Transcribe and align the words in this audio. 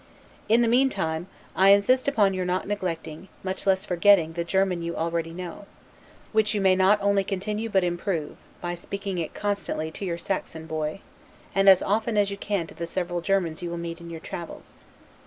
In 0.49 0.63
the 0.63 0.67
mean 0.67 0.89
time, 0.89 1.27
I 1.55 1.69
insist 1.69 2.07
upon 2.07 2.33
your 2.33 2.43
not 2.43 2.67
neglecting, 2.67 3.27
much 3.43 3.67
less 3.67 3.85
forgetting, 3.85 4.33
the 4.33 4.43
German 4.43 4.81
you 4.81 4.95
already 4.95 5.29
know; 5.31 5.67
which 6.31 6.55
you 6.55 6.59
may 6.59 6.75
not 6.75 6.97
only 7.03 7.23
continue 7.23 7.69
but 7.69 7.83
improve, 7.83 8.35
by 8.61 8.73
speaking 8.73 9.19
it 9.19 9.35
constantly 9.35 9.91
to 9.91 10.03
your 10.03 10.17
Saxon 10.17 10.65
boy, 10.65 11.01
and 11.53 11.69
as 11.69 11.83
often 11.83 12.17
as 12.17 12.31
you 12.31 12.37
can 12.37 12.65
to 12.65 12.73
the 12.73 12.87
several 12.87 13.21
Germans 13.21 13.61
you 13.61 13.69
will 13.69 13.77
meet 13.77 14.01
in 14.01 14.09
your 14.09 14.21
travels. 14.21 14.73